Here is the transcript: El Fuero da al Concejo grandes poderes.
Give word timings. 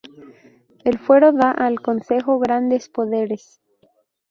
El 0.83 0.97
Fuero 0.97 1.31
da 1.31 1.51
al 1.51 1.79
Concejo 1.79 2.39
grandes 2.39 2.89
poderes. 2.89 3.61